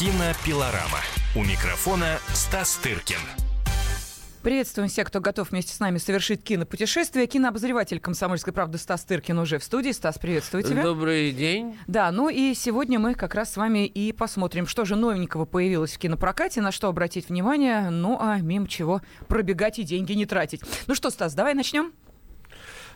[0.00, 1.00] Кинопилорама.
[1.36, 3.18] У микрофона Стас Тыркин.
[4.42, 7.26] Приветствуем всех, кто готов вместе с нами совершить кинопутешествие.
[7.26, 9.90] Кинообозреватель «Комсомольской правды» Стас Тыркин уже в студии.
[9.90, 10.84] Стас, приветствую тебя.
[10.84, 11.76] Добрый день.
[11.86, 15.92] Да, ну и сегодня мы как раз с вами и посмотрим, что же новенького появилось
[15.92, 20.62] в кинопрокате, на что обратить внимание, ну а мимо чего пробегать и деньги не тратить.
[20.86, 21.92] Ну что, Стас, давай начнем?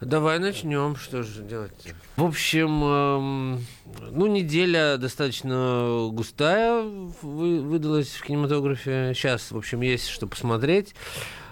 [0.00, 0.96] Давай начнем.
[0.96, 1.94] Что же делать?
[2.16, 3.66] В общем, эм,
[4.12, 6.82] ну, неделя достаточно густая
[7.20, 9.12] вы, выдалась в кинематографе.
[9.14, 10.94] Сейчас, в общем, есть что посмотреть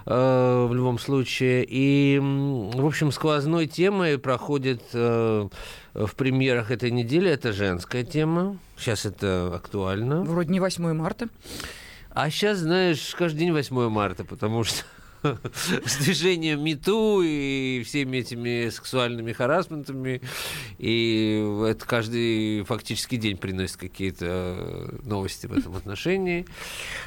[0.07, 1.63] э, в любом случае.
[1.67, 5.47] И, в общем, сквозной темой проходит э,
[5.93, 7.29] в премьерах этой недели.
[7.29, 8.57] Это женская тема.
[8.77, 10.23] Сейчас это актуально.
[10.23, 11.29] Вроде не 8 марта.
[12.09, 14.85] А сейчас, знаешь, каждый день 8 марта, потому что
[15.85, 20.21] с движением МИТУ и всеми этими сексуальными харасментами.
[20.77, 26.45] И это каждый фактически день приносит какие-то новости в этом отношении.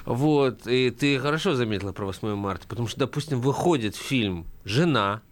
[0.04, 0.66] Вот.
[0.66, 5.22] И ты хорошо заметила про 8 марта, потому что, допустим, выходит фильм «Жена»,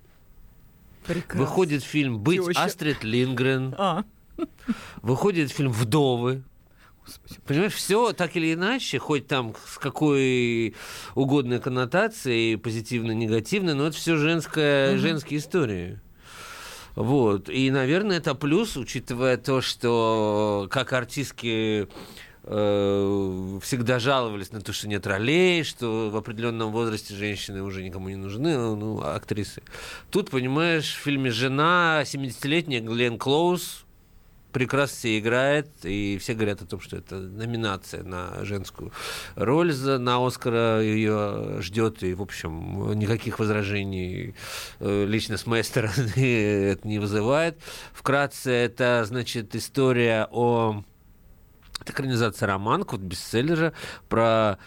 [1.06, 1.40] Прекрасно.
[1.40, 2.64] выходит фильм «Быть Теща.
[2.64, 4.04] Астрид Лингрен», А,
[5.02, 6.42] выходит фильм «Вдовы»,
[7.46, 10.74] Понимаешь, все так или иначе, хоть там с какой
[11.14, 16.00] угодной коннотацией, позитивно, негативно, но это все женская, женские истории.
[16.94, 17.48] Вот.
[17.48, 21.88] И, наверное, это плюс, учитывая то, что как артистки
[22.42, 28.08] э, всегда жаловались на то, что нет ролей, что в определенном возрасте женщины уже никому
[28.08, 29.62] не нужны, ну, ну, актрисы.
[30.10, 33.84] Тут, понимаешь, в фильме «Жена» 70-летняя Глен Клоуз
[34.52, 38.92] прекрасно себе играет, и все говорят о том, что это номинация на женскую
[39.36, 44.34] роль за, на Оскара ее ждет, и, в общем, никаких возражений
[44.80, 46.12] э, лично с моей стороны
[46.72, 47.58] это не вызывает.
[47.92, 50.82] Вкратце, это, значит, история о...
[51.80, 53.72] Это экранизация романа, вот бестселлера,
[54.10, 54.58] про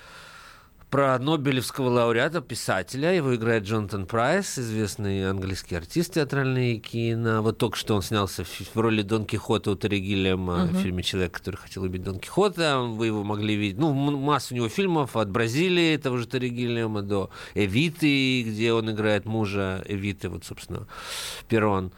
[0.93, 3.11] про Нобелевского лауреата, писателя.
[3.11, 7.41] Его играет Джонатан Прайс, известный английский артист театральный кино.
[7.41, 11.31] Вот только что он снялся в, роли Дон Кихота у Терри Гиллиама в фильме «Человек,
[11.31, 12.77] который хотел убить Дон Кихота».
[12.77, 13.79] Вы его могли видеть.
[13.79, 18.91] Ну, масса у него фильмов от Бразилии, того же Терри Гиллиама, до Эвиты, где он
[18.91, 20.85] играет мужа Эвиты, вот, собственно,
[21.47, 21.91] Перрон.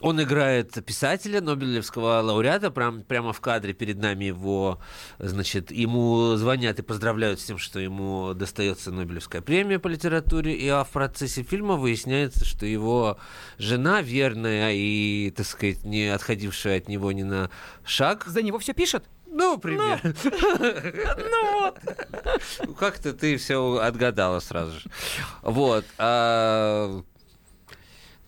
[0.00, 4.80] Он играет писателя, Нобелевского лауреата, прям, прямо в кадре перед нами его,
[5.18, 10.68] значит, ему звонят и поздравляют с тем, что ему достается Нобелевская премия по литературе, и
[10.68, 13.18] а в процессе фильма выясняется, что его
[13.58, 17.50] жена верная и, так сказать, не отходившая от него ни на
[17.84, 19.04] шаг, за него все пишет?
[19.38, 20.14] ну, примерно.
[21.30, 21.78] Ну вот.
[22.66, 24.90] Ну, Как-то ты все отгадала сразу же.
[25.42, 25.84] Вот.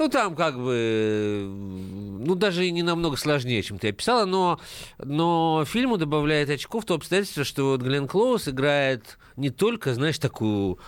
[0.00, 4.58] Ну, там как бы, ну, даже и не намного сложнее, чем ты описала, но,
[4.96, 10.78] но фильму добавляет очков то обстоятельство, что вот Глен Клоус играет не только, знаешь, такую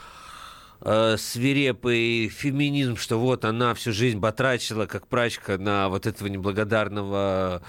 [0.81, 7.61] э, свирепый феминизм, что вот она всю жизнь батрачила, как прачка, на вот этого неблагодарного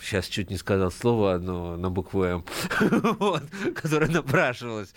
[0.00, 2.44] Сейчас чуть не сказал слово одно на букву М,
[3.18, 3.42] вот,
[3.74, 4.92] которое напрашивалось.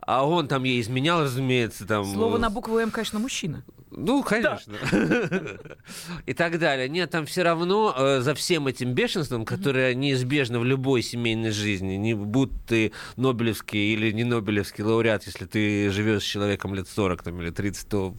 [0.00, 1.86] А он там ей изменял, разумеется.
[1.86, 3.64] Там, Слово на букву М, конечно, мужчина.
[3.90, 4.76] ну, конечно.
[6.26, 6.88] И так далее.
[6.88, 11.94] Нет, там все равно э, за всем этим бешенством, которое неизбежно в любой семейной жизни,
[11.94, 17.22] не будь ты Нобелевский или не Нобелевский лауреат, если ты живешь с человеком лет 40
[17.22, 18.14] там, или 30, то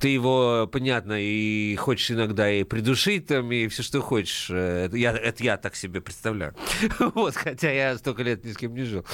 [0.00, 4.48] ты его, понятно, и хочешь иногда и придушить, там, и все, что хочешь.
[4.50, 6.54] Э, Это я, это я так себе представляю.
[7.14, 9.04] Вот, хотя я столько лет ни с кем не жил,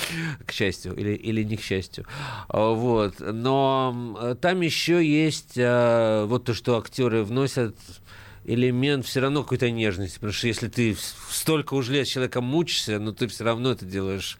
[0.46, 2.06] к счастью, или, или не к счастью.
[2.48, 3.16] А, Вот.
[3.18, 7.76] Но там еще есть э, вот то, что актеры вносят
[8.44, 10.96] элемент все равно какой-то нежности, потому что если ты
[11.30, 14.38] столько уже лет с человеком мучишься, но ты все равно это делаешь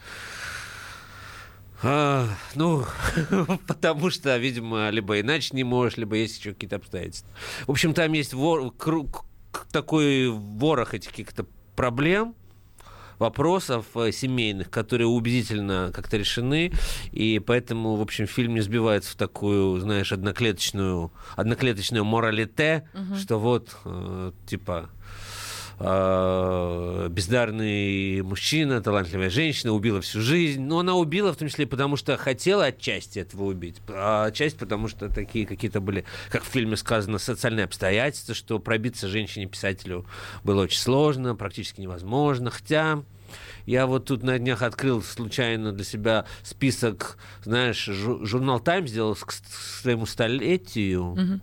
[1.83, 2.85] а, ну,
[3.67, 7.31] потому что, видимо, либо иначе не можешь, либо есть еще какие-то обстоятельства.
[7.67, 8.71] В общем, там есть вор,
[9.73, 11.47] такой ворох этих каких-то
[11.77, 12.35] проблем,
[13.19, 16.73] вопросов э, семейных, которые убедительно как-то решены,
[17.13, 23.77] и поэтому, в общем, фильм не сбивается в такую, знаешь, одноклеточную, одноклеточную моралите, что вот,
[23.85, 24.89] э, типа,
[25.81, 30.61] э, бездарный мужчина, талантливая женщина, убила всю жизнь.
[30.63, 34.89] Но она убила в том числе потому, что хотела отчасти этого убить, а отчасти потому,
[34.89, 40.07] что такие какие-то были, как в фильме сказано, социальные обстоятельства, что пробиться женщине-писателю
[40.45, 42.51] было очень сложно, практически невозможно.
[42.51, 43.03] Хотя
[43.67, 49.15] я вот тут на днях открыл случайно для себя список, знаешь, жу- журнал «Тайм» сделал
[49.15, 51.41] к, своему столетию.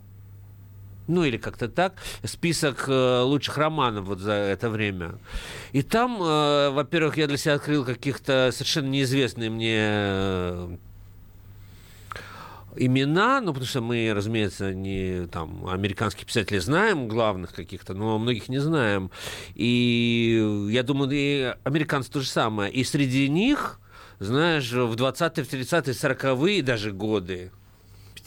[1.07, 1.93] Ну или как-то так,
[2.23, 5.15] список э, лучших романов вот за это время.
[5.71, 10.77] И там, э, во-первых, я для себя открыл каких-то совершенно неизвестные мне э,
[12.75, 18.49] имена, ну, потому что мы, разумеется, не там американских писателей знаем, главных каких-то, но многих
[18.49, 19.11] не знаем.
[19.55, 22.71] И я думаю, и американцы то же самое.
[22.71, 23.79] И среди них,
[24.19, 27.51] знаешь, в 20-е, в 30-е, 40-е даже годы,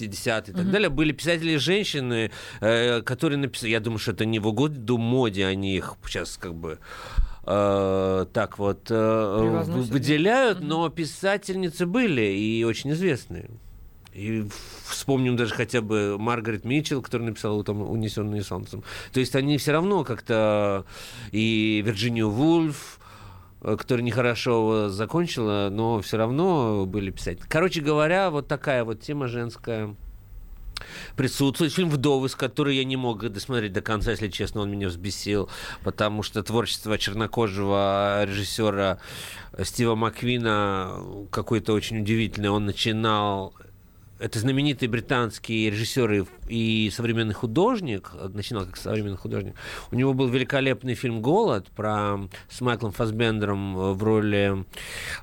[0.01, 0.71] 50-е и так mm-hmm.
[0.71, 2.31] далее, были писатели-женщины,
[2.61, 6.55] э, которые написали, я думаю, что это не в угоду моде, они их сейчас как
[6.55, 6.79] бы
[7.45, 10.67] э, так вот э, выделяют, mm-hmm.
[10.67, 13.51] но писательницы были и очень известные.
[14.13, 14.45] И
[14.85, 18.83] вспомним даже хотя бы Маргарет Митчелл, которая написала там «Унесенные солнцем».
[19.13, 20.85] То есть они все равно как-то...
[21.31, 23.00] И Вирджинию Вульф,
[23.63, 27.45] которая нехорошо закончила, но все равно были писатели.
[27.49, 29.95] Короче говоря, вот такая вот тема женская
[31.17, 31.73] присутствует.
[31.73, 35.51] Фильм «Вдовы», с которой я не мог досмотреть до конца, если честно, он меня взбесил,
[35.85, 38.99] потому что творчество чернокожего режиссера
[39.63, 42.51] Стива Маквина какое-то очень удивительное.
[42.51, 43.55] Он начинал
[44.21, 49.55] это знаменитый британский режиссер и, современный художник, начинал как современный художник.
[49.91, 54.65] У него был великолепный фильм «Голод» про, с Майклом Фасбендером в роли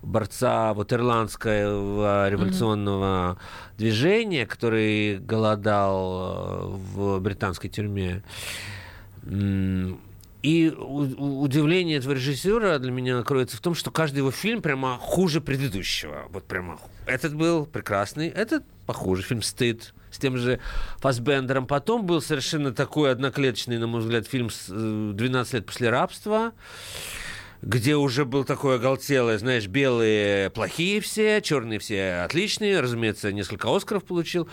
[0.02, 3.78] борца вот ирландского революционного mm-hmm.
[3.78, 5.98] движения, который голодал
[6.34, 8.24] э, в британской тюрьме.
[10.44, 15.42] И удивление этого режиссера для меня кроется в том, что каждый его фильм прямо хуже
[15.42, 16.28] предыдущего.
[16.30, 16.80] Вот прямо.
[17.06, 19.22] Этот был прекрасный, этот похуже.
[19.22, 20.60] Фильм «Стыд» с тем же
[20.98, 21.68] Фасбендером.
[21.68, 26.54] Потом был совершенно такой одноклеточный, на мой взгляд, фильм «12 лет после рабства»
[27.62, 34.04] где уже был такой оголтелый, знаешь, белые плохие все, черные все отличные, разумеется, несколько Оскаров
[34.04, 34.48] получил.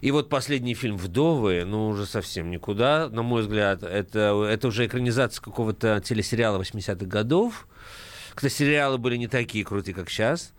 [0.00, 4.86] И вот последний фильм «Вдовы», ну, уже совсем никуда, на мой взгляд, это, это уже
[4.86, 7.66] экранизация какого-то телесериала 80-х годов,
[8.34, 10.52] когда сериалы были не такие крутые, как сейчас.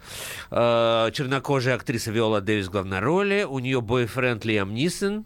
[0.49, 3.45] А, чернокожая актриса Виола Дэвис в главной роли.
[3.49, 5.25] У нее бойфренд Лиам Нисон.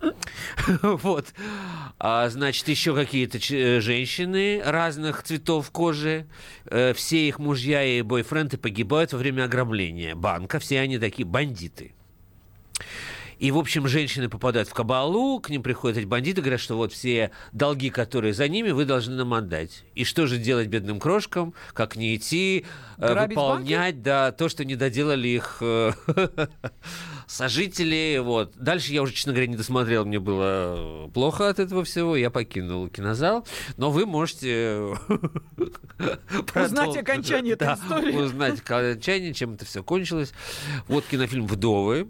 [0.82, 1.26] Вот.
[1.98, 6.26] А, значит, еще какие-то э, женщины разных цветов кожи.
[6.66, 10.58] Э, все их мужья и бойфренды погибают во время ограбления банка.
[10.58, 11.94] Все они такие бандиты.
[13.38, 16.92] И, в общем, женщины попадают в кабалу, к ним приходят эти бандиты, говорят, что вот
[16.92, 19.84] все долги, которые за ними, вы должны нам отдать.
[19.94, 21.52] И что же делать бедным крошкам?
[21.74, 22.64] Как не идти,
[22.96, 24.04] э, Грабить выполнять, банки?
[24.04, 25.92] да, то, что не доделали их э,
[27.26, 28.20] сожители.
[28.22, 28.54] Вот.
[28.56, 32.88] Дальше я уже, честно говоря, не досмотрел, мне было плохо от этого всего, я покинул
[32.88, 33.46] кинозал.
[33.76, 34.96] Но вы можете...
[36.54, 38.16] Узнать окончание этой истории.
[38.16, 40.32] Узнать окончание, чем это все кончилось.
[40.88, 42.08] Вот кинофильм «Вдовы»,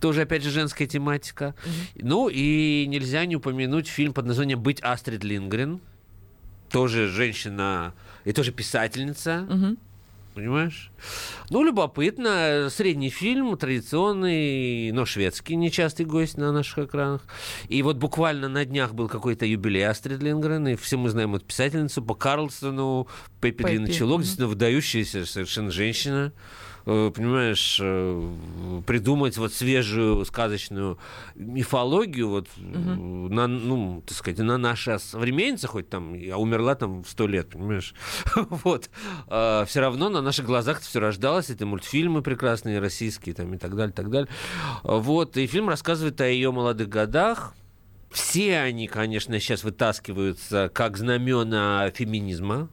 [0.00, 1.54] тоже, опять же, женская тематика.
[1.64, 2.00] Mm-hmm.
[2.02, 5.80] Ну, и нельзя не упомянуть фильм под названием «Быть Астрид Лингрен».
[6.70, 7.94] Тоже женщина
[8.24, 9.46] и тоже писательница.
[9.48, 9.78] Mm-hmm.
[10.34, 10.90] Понимаешь?
[11.50, 12.68] Ну, любопытно.
[12.68, 17.22] Средний фильм, традиционный, но шведский, нечастый гость на наших экранах.
[17.68, 21.44] И вот буквально на днях был какой-то юбилей Астрид Лингрен, и все мы знаем эту
[21.46, 23.06] писательницу по Карлсону,
[23.40, 23.86] Пеппи mm-hmm.
[23.86, 26.32] действительно выдающаяся совершенно женщина.
[26.86, 30.98] Э, понимаешь, э, придумать вот свежую сказочную
[31.34, 33.28] мифологию вот угу.
[33.32, 37.48] на, ну, так сказать, на наша современница, хоть там, я умерла там в сто лет,
[37.48, 37.94] понимаешь,
[38.50, 38.90] вот,
[39.28, 43.74] а, все равно на наших глазах все рождалось, это мультфильмы прекрасные, российские там и так
[43.76, 44.28] далее, так далее,
[44.82, 47.54] вот, и фильм рассказывает о ее молодых годах,
[48.10, 52.68] все они, конечно, сейчас вытаскиваются как знамена феминизма,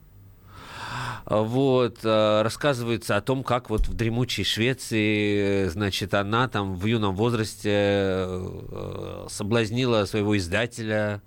[1.26, 7.16] вот, э, рассказывается о том, как вот в дремучей Швеции, значит, она там в юном
[7.16, 11.22] возрасте э, соблазнила своего издателя,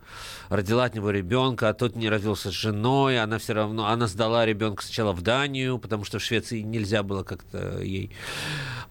[0.48, 4.44] родила от него ребенка, а тот не развелся с женой, она все равно, она сдала
[4.44, 8.10] ребенка сначала в Данию, потому что в Швеции нельзя было как-то ей.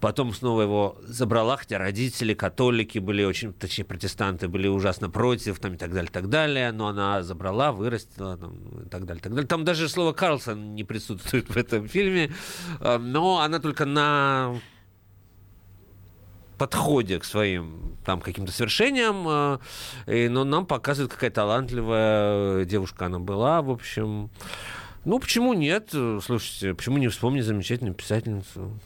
[0.00, 5.74] Потом снова его забрала, хотя родители, католики были очень, точнее, протестанты были ужасно против, там
[5.74, 9.48] и так далее, так далее, но она забрала, вырастила, там, и так далее, так далее.
[9.48, 12.30] Там даже слово Карлсон не присутствует в этом фильме,
[12.78, 14.60] а, но она только на
[16.56, 19.60] подходе к своим там каким-то свершениям, а,
[20.06, 24.30] и, но нам показывает, какая талантливая девушка она была, в общем.
[25.04, 25.88] Ну, почему нет?
[25.90, 28.78] Слушайте, почему не вспомнить замечательную писательницу?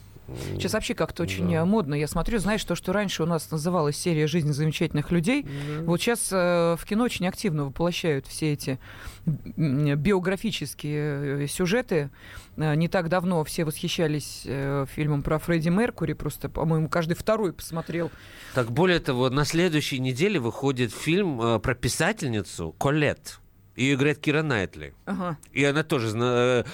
[0.53, 1.65] Сейчас вообще как-то очень да.
[1.65, 1.95] модно.
[1.95, 5.83] Я смотрю, знаешь, то, что раньше у нас называлась серия «Жизнь замечательных людей», да.
[5.83, 8.79] вот сейчас э, в кино очень активно воплощают все эти
[9.25, 12.09] биографические э, сюжеты.
[12.57, 14.47] Э, не так давно все восхищались
[14.93, 18.11] фильмом про Фредди Меркури, просто, по-моему, каждый второй посмотрел.
[18.53, 23.39] Так, более того, на следующей неделе выходит фильм про писательницу Колет.
[23.75, 24.93] Ее играет Кира Найтли.
[25.05, 25.37] Ага.
[25.53, 26.65] И она тоже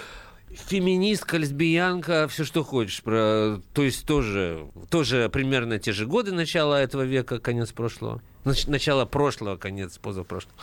[0.56, 3.02] феминистка, лесбиянка, все что хочешь.
[3.04, 8.22] Про, то есть тоже, тоже примерно те же годы начала этого века, конец прошлого.
[8.68, 10.56] Начало прошлого, конец позапрошлого.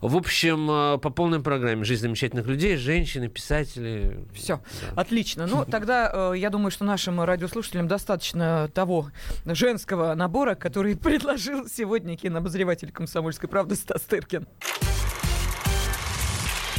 [0.00, 4.24] В общем, э, по полной программе «Жизнь замечательных людей», женщины, писатели.
[4.32, 5.02] Все, да.
[5.02, 5.46] отлично.
[5.46, 9.10] Ну, тогда э, я думаю, что нашим радиослушателям достаточно того
[9.44, 14.46] женского набора, который предложил сегодня кинообозреватель «Комсомольской правды» Стас Тыркин.